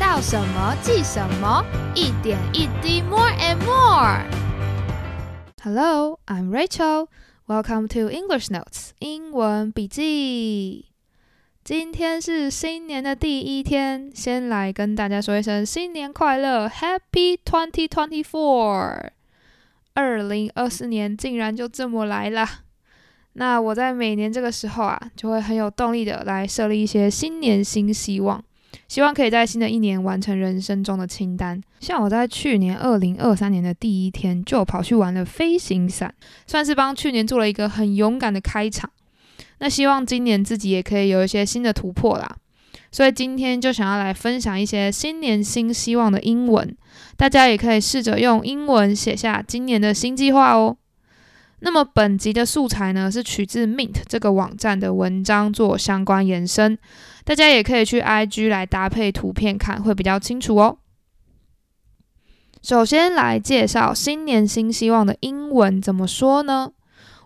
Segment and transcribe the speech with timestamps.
[0.00, 1.62] 到什么记什么，
[1.94, 4.24] 一点一滴，more and more。
[5.62, 7.08] Hello, I'm Rachel.
[7.46, 10.86] Welcome to English Notes 英文笔记。
[11.62, 19.10] 今天是新年的第一天，先来跟大家说一声新年快乐，Happy Twenty Twenty Four。
[19.92, 22.48] 二零二四年竟然就这么来了。
[23.34, 28.42] 那我在每年这个时候啊，就会很有动力的来设立一些新年新希望，
[28.90, 31.62] 希望可以在新的一年完成人生中的清单。
[31.78, 36.12] 像我在去年二零二三年的第一天就跑去玩了飞行伞，
[36.44, 38.90] 算是帮去年做了一个很勇敢的开场。
[39.60, 42.36] 那希望今年自己也可以有一些新的突破啦。
[42.90, 46.76] 所以今天就想要来分享一些新年新希望的英文，
[47.16, 50.76] 大家也可以试着用英文写下今年的新计划哦。
[51.60, 56.78] 那么本集的素材呢，是取自 Mint 这个网站的文章做相关延伸，
[57.24, 60.78] 大家也可以去 IG 来搭配图片看，会比较清楚哦。
[62.62, 66.72] 首先来介绍新年新希望的英文怎么说呢？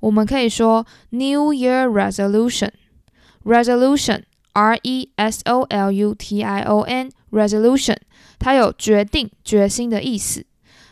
[0.00, 4.22] 我们可以说 New Year Resolution，Resolution。
[4.54, 7.96] R E S O L U T I O N，resolution，
[8.38, 10.44] 它有决定、决心的意思。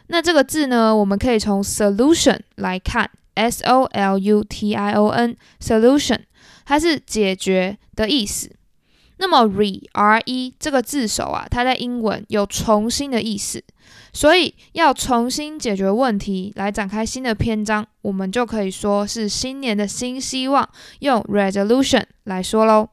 [0.07, 3.11] 那这个字呢，我们可以从 solution 来看
[3.41, 6.19] ，S O L U T I O N，solution，
[6.67, 8.55] 它是解决的意思。
[9.17, 13.63] 那么 re R E 这个字首啊，它在英文有重新的意思，
[14.13, 20.67] 所以要重新解决问题，来展开新的篇章，我们就可以说是新年的新希望，
[21.01, 22.89] 用 resolution 来说喽。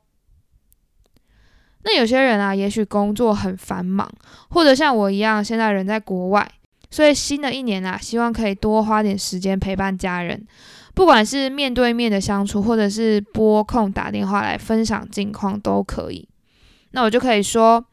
[1.83, 4.11] 那有些人啊，也许工作很繁忙，
[4.49, 6.45] 或者像我一样，现在人在国外，
[6.89, 10.45] 所以新的一年啊，希望可以多花点时间陪伴家人，
[10.93, 16.27] 不管是面对面的相处，或者是拨空打电话来分享近况都可以。
[16.91, 17.85] 那我就可以说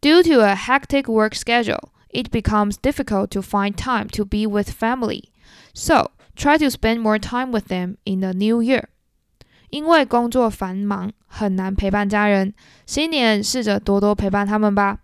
[0.00, 4.70] ，Due to a hectic work schedule, it becomes difficult to find time to be with
[4.70, 5.24] family.
[5.72, 8.84] So try to spend more time with them in the new year.
[9.70, 12.52] 因为工作繁忙，很难陪伴家人。
[12.84, 14.98] 新年试着多多陪伴他们吧。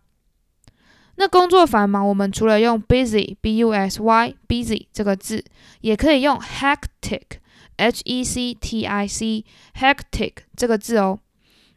[1.20, 5.44] 那工作繁忙，我们除了用 busy（b u s y busy） 这个字，
[5.80, 9.44] 也可以用 hectic（h e c t i c
[9.76, 11.18] hectic） 这个字哦。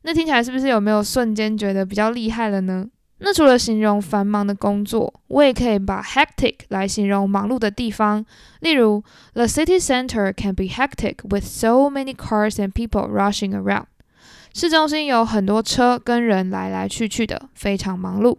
[0.04, 2.88] 那听起来是不是有没有瞬间觉得比较厉害了呢？
[3.18, 8.24] 那除了形容繁忙的工作，我也可以把 hectic 来形容忙碌的地方。
[8.60, 9.04] 例如
[9.34, 13.86] ，The city center can be hectic with so many cars and people rushing around。
[14.54, 18.38] 市中心有很多车跟人来来去去的，非常忙碌。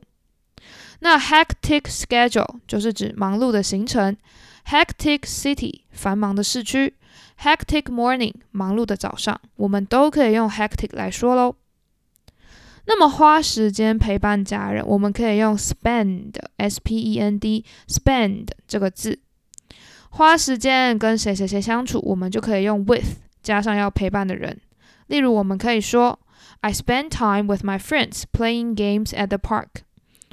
[1.00, 4.16] 那 hectic schedule 就是指忙碌的行程。
[4.66, 6.94] hectic city 繁忙的市区。
[7.41, 11.56] hectic morning 忙碌的早上，我们都可以用 hectic 来说喽。
[12.84, 19.19] 那么花时间陪伴家人，我们可以用 spend，s p e n d，spend 这个字。
[20.11, 24.61] 花时间跟谁谁谁相处，我们就可以用 with 加上要陪伴的人。
[25.06, 26.21] 例如，我们可以说
[26.61, 29.82] I spend time with my friends playing games at the park。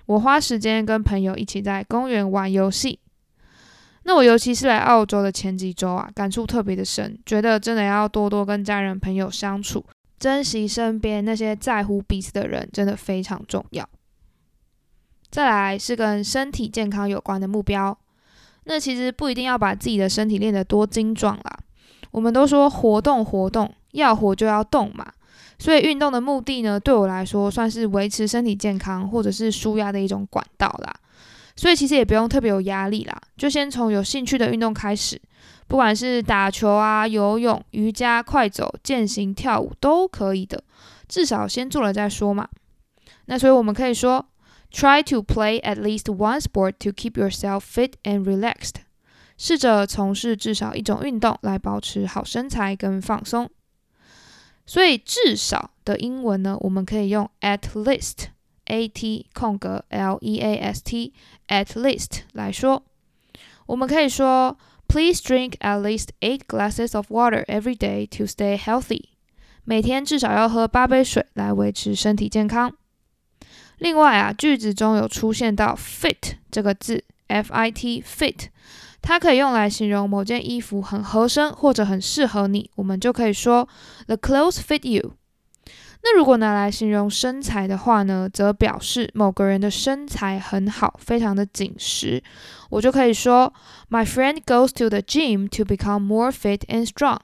[0.10, 3.00] 我花时间跟朋友一起在公园玩游戏。
[4.04, 9.86] 那我尤其是来澳洲的前几周啊，感触特别的深，觉得真的要多多跟家人朋友相处。
[10.18, 13.88] 珍惜身边那些在乎彼此的人，真的非常重要。
[15.30, 17.96] 再来是跟身体健康有关的目标，
[18.64, 21.60] 那其实不一定要把自己的身体练得多精壮啦。
[22.10, 25.06] 我们都说活动活动，要活就要动嘛。
[25.60, 30.92] 所以运动的目的呢，对我来说算是维持身体健康或者是舒压的一种管道啦。
[31.56, 35.22] 所以其实也不用特别有压力啦，就先从有兴趣的运动开始。
[35.68, 40.64] 不管是打球啊、游泳、瑜伽、快走、健行、跳舞都可以的，
[41.08, 42.48] 至少先做了再说嘛。
[43.26, 44.26] 那所以我们可以说
[44.72, 48.76] ，try to play at least one sport to keep yourself fit and relaxed。
[49.38, 53.50] 试着从事至少一种运动来保持好身材跟放松。
[54.70, 62.84] 所以至少的英文呢，我们可以用 at least，a t 空格 l e a s t，at least 来说。
[63.66, 64.56] 我们可以说。
[64.92, 69.10] Please drink at least eight glasses of water every day to stay healthy。
[69.64, 72.76] 每天至少要喝八杯水来维持身体健康。
[73.78, 78.48] 另外啊，句子中有出现到 fit 这个字，f i t fit，
[79.02, 83.68] 它可以用来形容某件衣服很合身或者很适合你，我们就可以说
[84.06, 85.14] The clothes fit you。
[86.02, 92.24] 那如果拿来形容身材的话呢，则表示某个人的身材很好，非常的紧实。
[92.70, 93.54] 我就可以说
[93.90, 97.20] ，My friend goes to the gym to become more fit and strong。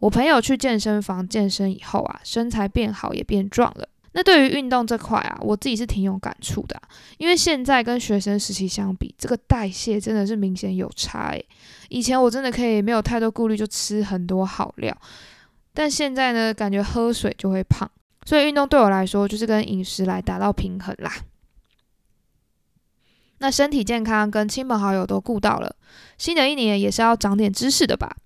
[0.00, 3.88] 我朋友去健身房健身以后啊，身材变好也变壮了。
[4.18, 6.76] 那对于运动这块啊，我自己是挺有感触的，
[7.18, 11.46] 因为现在跟学生时期相比，这个代谢真的是明显有差诶。
[11.88, 14.92] 以前我真的可以没有太多顾虑就吃很多好料，
[15.72, 17.88] 但现在呢，感觉喝水就会胖，
[18.26, 21.12] 所以运动对我来说就是跟饮食来达到平衡啦。
[23.38, 25.76] 那身体健康跟亲朋好友都顾到了，
[26.18, 28.16] 新的一年也是要长点知识的吧？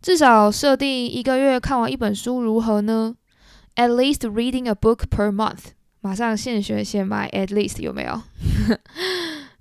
[0.00, 3.16] 至少设定一个月看完一本书如何呢
[3.76, 5.72] ？At least reading a book per month。
[6.00, 8.22] 马上现学现卖，at least 有没有？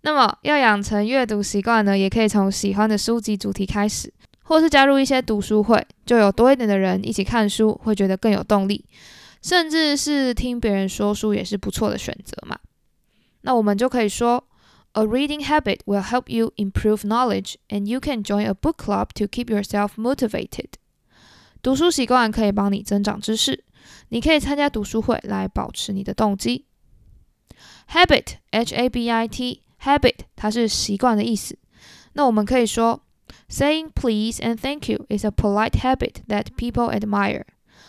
[0.01, 4.13] 那么要养成阅读习惯呢，也可以从喜欢的书籍主题开始，
[4.43, 8.85] 或是加入一些读书会，就有多一点的人一起看书，会觉得更有动力。
[9.41, 12.57] 甚至是听别人说书也是不错的选择嘛。
[13.41, 14.45] 那我们就可以说。
[14.95, 19.25] A reading habit will help you improve knowledge, and you can join a book club to
[19.25, 20.73] keep yourself motivated.
[21.63, 23.63] 读书习惯可以帮你增长知识，
[24.13, 26.67] 你可以参加读书会来保持你的动机。
[27.89, 31.57] Habit, H-A-B-I-T, habit，它是习惯的意思。
[32.13, 33.01] 那我们可以说
[33.49, 37.45] ，Saying please and thank you is a polite habit that people admire.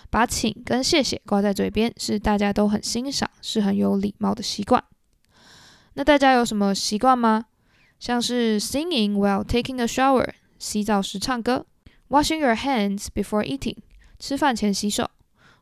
[0.08, 4.82] 把请跟谢谢挂在嘴边，是大家都很欣赏，是很有礼貌的习惯。
[5.92, 7.44] 那大家有什么习惯吗？
[8.00, 11.66] 像是 singing while taking a shower，洗澡时唱歌
[12.08, 13.76] ；washing your hands before eating，
[14.18, 15.04] 吃饭前洗手；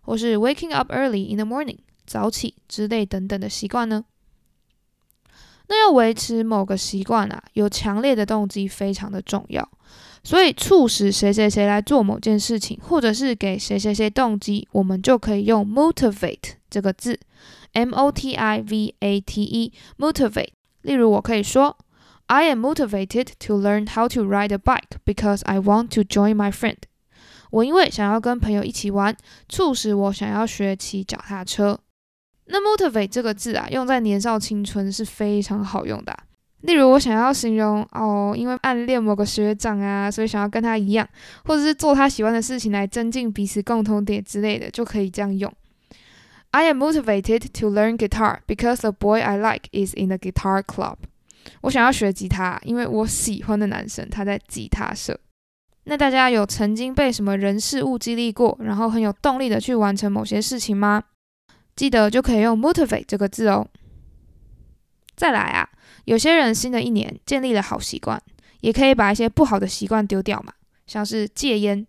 [0.03, 4.05] 或是 waking up early in the morning，早起之类等等的习惯呢？
[5.69, 9.67] 那要维持某个习惯啊，有强烈的动机非常的重要。
[10.25, 17.19] 所以促使谁谁谁来做某件事情，或者是给谁谁谁动机，我们就可以用 motivate 这个字。
[17.73, 20.53] M O T I V A T E，motivate。
[20.83, 21.77] 例如，我可以说
[22.27, 26.53] ，I am motivated to learn how to ride a bike because I want to join my
[26.53, 26.77] friend。
[27.53, 29.15] 我因为想要跟朋友一起玩，
[29.47, 31.79] 促使我想要学骑脚踏车。
[32.47, 36.17] 那 motivate 这个字啊，用在年少青春是非常好用的。
[36.63, 41.07] 例如，我想要形容哦，因为暗恋某个学长啊，所以想要跟他一样，
[41.45, 45.53] 或者是做他喜欢的事情来增进彼此共同点之类的，就可以这样用。
[46.53, 50.97] I am motivated to learn guitar because the boy I like is in the guitar club。
[51.61, 55.19] 我想要学吉他，因为我喜欢的男生他在吉他社。
[55.85, 61.03] 那大家有曾经被什么人事物激励过，然后很有动力的去完成某些事情吗？
[61.75, 63.67] 记得就可以用 motivate 这个字哦。
[65.17, 65.69] 再来啊，
[66.05, 68.23] 有些人新的一年建立了好习惯，
[68.61, 70.53] 也可以把一些不好的习惯丢掉嘛，
[70.87, 71.87] 像是戒烟。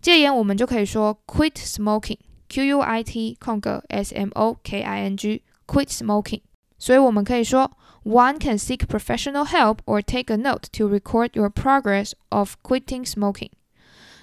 [0.00, 2.18] 戒烟我们就可以说 quit smoking。
[2.48, 6.42] Q U I T 空格 S M O K I N G quit smoking。
[6.78, 7.70] 所以我们可以说
[8.05, 13.05] ，One can seek professional help or take a note to record your progress of quitting
[13.05, 13.51] smoking。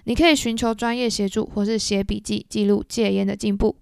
[0.05, 3.77] 你可以寻求专业协助，或是写笔记记录戒烟的进步。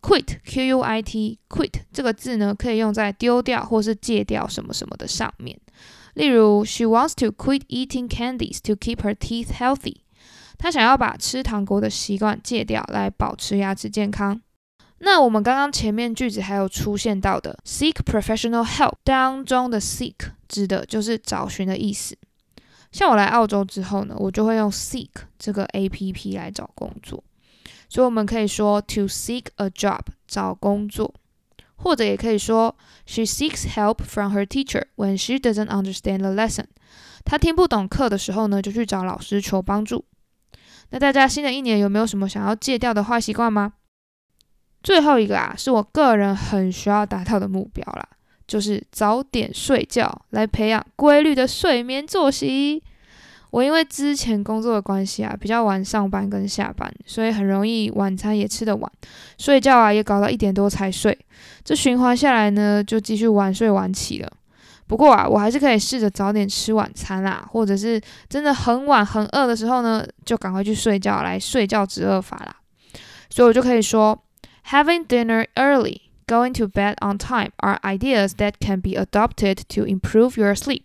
[0.00, 5.58] Quit Q U I T quit 这个字呢，可以用在丢掉或是戒掉什么什么的上面。
[6.14, 9.96] 例如，She wants to quit eating candies to keep her teeth healthy。
[10.58, 14.40] 他想要把吃糖果的习惯戒掉，来保持牙齿健康。
[15.03, 20.13] 那我们刚刚前面句子还有出现到的 seek professional help 当中的 seek
[20.47, 22.15] 指的就是找寻的意思。
[22.91, 25.09] 像我来澳洲之后呢，我就会用 seek
[25.39, 27.23] 这个 A P P 来找工作。
[27.89, 31.13] 所以我们可以说 to seek a job 找工作，
[31.77, 32.75] 或者也可以说
[33.05, 36.65] she seeks help from her teacher when she doesn't understand the lesson。
[37.25, 40.05] 她听不懂课的时候呢，就去找老师求帮助。
[40.91, 43.73] 那大家新的一年有没有什么想要戒掉的坏习惯吗？
[44.83, 48.07] 最后一个啊，是我个人很需要达到的目标啦，
[48.47, 52.83] 就是早点睡觉，来培养规律的睡眠作息。
[53.51, 58.91] 我因为之前工作的关系啊，比较晚上班跟下班，所以很容易晚餐也吃得晚，
[59.37, 61.17] 睡觉啊也搞到一点多才睡。
[61.63, 64.31] 这循环下来呢，就继续晚睡晚起了。
[64.87, 72.55] 不过啊，我还是可以试着早点吃晚餐啦，或者是真的很晚很饿的时候呢，就赶快去睡觉，来睡觉止饿法啦。
[73.29, 74.17] 所以我就可以说
[74.70, 79.84] ，Having dinner early, going to bed on time are ideas that can be adopted to
[79.84, 80.84] improve your sleep。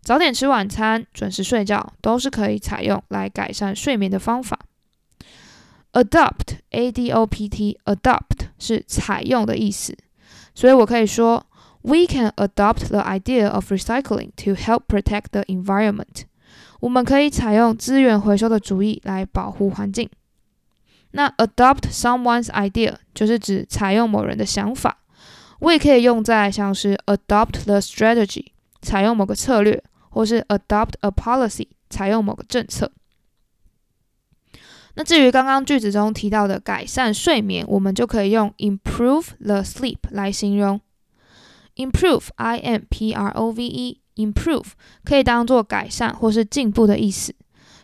[0.00, 4.58] 早点吃晚餐，准时睡觉，都是可以采用来改善睡眠的方法。
[5.92, 9.96] Adopt, A-D-O-P-T, adopt 是采用的意思，
[10.54, 11.46] 所以我可以说。
[11.84, 16.26] We can adopt the idea of recycling to help protect the environment。
[16.78, 20.08] 我们可以采用资源回收的主意来保护环境。
[21.17, 24.99] 那 adopt someone's idea 就是指采用某人的想法。
[25.57, 28.45] 我也可以用在像是 adopt the strategy
[28.83, 32.91] 采用某个策略，或是 adopt a policy 采用某个政策。
[34.93, 40.79] 那至于刚刚句子中提到的改善睡眠，我们就可以用 improve the sleep 来形容。
[41.77, 44.67] improve，i m p r o v e，improve
[45.03, 47.33] 可以当做改善或是进步的意思。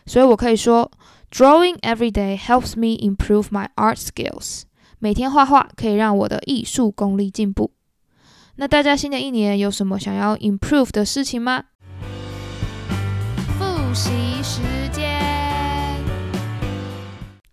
[0.06, 0.88] 所以我可以说
[1.33, 4.63] ，drawing every day helps me improve my art skills。
[4.99, 7.71] 每天画画可以让我的艺术功力进步。
[8.55, 11.63] 那大家新的一年有什么想要 improve 的事情吗？
[13.57, 14.11] 复习
[14.43, 16.03] 时间，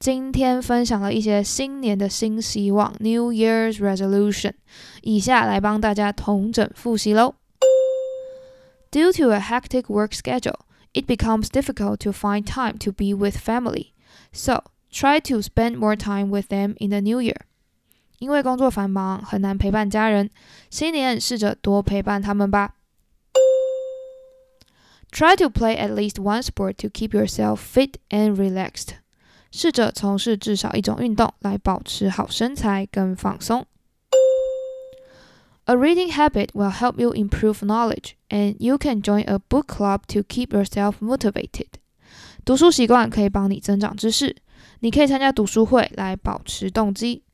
[0.01, 4.55] 今天分享了一些新年的新希望 （New Year's Resolution），
[5.03, 7.37] 以下来帮大家统整复习喽。
[8.91, 10.59] Due to a hectic work schedule,
[10.93, 13.93] it becomes difficult to find time to be with family.
[14.33, 17.43] So try to spend more time with them in the new year.
[18.19, 20.31] 因为工作繁忙，很难陪伴家人。
[20.71, 22.75] 新年试着多陪伴他们吧。
[25.11, 28.97] Try to play at least one sport to keep yourself fit and relaxed。
[29.53, 33.67] 试着从事至少一种运动来保持好身材跟放松。
[35.71, 40.07] A reading habit will help you improve knowledge, and you can join a book club
[40.09, 41.67] to keep yourself motivated.
[42.45, 44.37] 读书习惯可以帮你增长知识，
[44.81, 47.25] 你可以参加读书会来保持动机。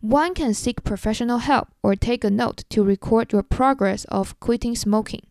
[0.00, 4.78] one can seek professional help or take a note to record your progress of quitting
[4.78, 5.22] smoking.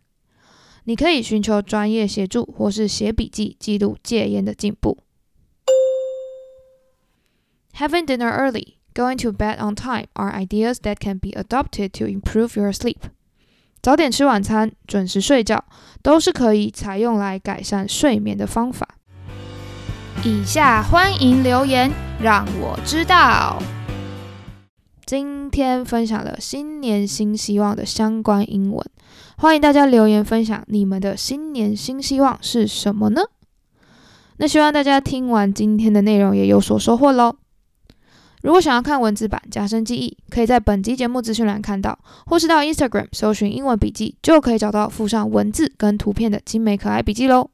[0.86, 4.98] 你可以寻求专业协助，或是写笔记记录戒烟的进步。
[7.76, 12.59] Having dinner early, going to bed on time are ideas that can be adopted to improve
[12.59, 12.97] your sleep.
[13.81, 15.63] 早点吃晚餐，准时睡觉，
[16.03, 18.89] 都是可以采用来改善睡眠的方法。
[20.25, 23.63] 以下欢迎留言，让我知道。
[25.07, 28.85] 今天分享了新年新希望的相关英文，
[29.37, 33.23] 欢迎大家留言分享你们的新年新希望是什么呢？
[34.39, 37.38] 那希望大家听完今天的内容也有所收获喽。
[38.43, 47.51] 如果想要看文字版加深记忆，可以在本集节目资讯栏看到，或是到 Instagram 搜寻英文笔记，就可以找到附上文字跟图片的精美可爱笔记喽。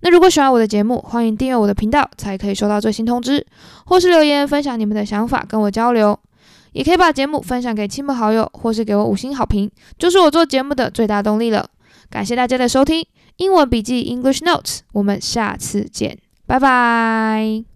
[0.00, 3.46] 那如果喜欢我的节目，欢迎订阅我的频道，才可以收到最新通知，
[3.86, 6.18] 或是留言分享你们的想法跟我交流。
[6.72, 11.68] 也可以把节目分享给亲朋好友，或是给我五星好评，就是我做节目的最大动力了。
[12.10, 13.06] 感谢大家的收听，
[13.36, 17.71] 英文笔记 English Notes，我们下次见，拜拜。